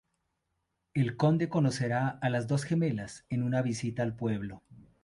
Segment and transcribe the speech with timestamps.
[0.95, 4.63] El conde conocerá a las dos gemelas en una visita al pueblo.